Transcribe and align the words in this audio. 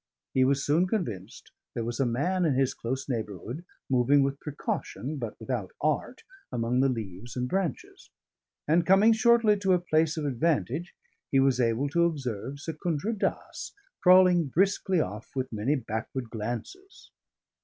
He 0.33 0.43
was 0.43 0.65
soon 0.65 0.87
convinced 0.87 1.51
there 1.75 1.83
was 1.83 1.99
a 1.99 2.07
man 2.07 2.43
in 2.43 2.55
his 2.55 2.73
close 2.73 3.07
neighbourhood, 3.07 3.63
moving 3.87 4.23
with 4.23 4.39
precaution 4.39 5.17
but 5.17 5.39
without 5.39 5.73
art 5.79 6.23
among 6.51 6.79
the 6.79 6.89
leaves 6.89 7.35
and 7.35 7.47
branches; 7.47 8.09
and 8.67 8.83
coming 8.83 9.13
shortly 9.13 9.57
to 9.59 9.73
a 9.73 9.79
place 9.79 10.17
of 10.17 10.25
advantage, 10.25 10.95
he 11.29 11.39
was 11.39 11.59
able 11.61 11.87
to 11.89 12.05
observe 12.05 12.55
Secundra 12.55 13.13
Dass 13.15 13.73
crawling 14.01 14.47
briskly 14.47 14.99
off 14.99 15.29
with 15.35 15.53
many 15.53 15.75
backward 15.75 16.31
glances. 16.31 17.11